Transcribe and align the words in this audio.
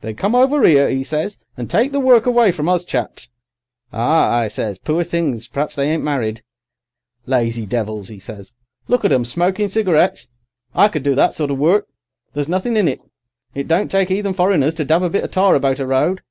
"'They 0.00 0.12
come 0.14 0.34
over 0.34 0.64
'ere,' 0.64 0.90
'e 0.90 1.04
says, 1.04 1.38
'and 1.56 1.70
take 1.70 1.92
the 1.92 2.00
work 2.00 2.26
away 2.26 2.50
from 2.50 2.68
us 2.68 2.84
chaps.' 2.84 3.28
"'Ah,' 3.92 4.28
I 4.34 4.48
says, 4.48 4.76
'poor 4.76 5.04
things, 5.04 5.46
perhaps 5.46 5.76
they 5.76 5.88
ain't 5.92 6.02
married.' 6.02 6.42
"'Lazy 7.26 7.64
devils! 7.64 8.10
'e 8.10 8.18
says. 8.18 8.54
'Look 8.88 9.04
at 9.04 9.12
'em, 9.12 9.24
smoking 9.24 9.68
cigarettes. 9.68 10.26
I 10.74 10.88
could 10.88 11.04
do 11.04 11.14
that 11.14 11.34
sort 11.34 11.52
of 11.52 11.58
work. 11.58 11.86
There's 12.34 12.48
nothing 12.48 12.76
in 12.76 12.88
it. 12.88 13.00
It 13.54 13.68
don't 13.68 13.88
take 13.88 14.10
'eathen 14.10 14.34
foreigners 14.34 14.74
to 14.74 14.84
dab 14.84 15.04
a 15.04 15.08
bit 15.08 15.22
of 15.22 15.30
tar 15.30 15.54
about 15.54 15.78
a 15.78 15.86
road. 15.86 16.22